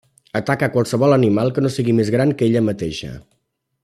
Ataca 0.37 0.69
qualsevol 0.77 1.13
animal 1.17 1.53
que 1.57 1.65
no 1.67 1.71
sigui 1.75 1.95
més 2.01 2.09
gran 2.19 2.33
que 2.39 2.47
ella 2.51 2.65
mateixa. 2.71 3.13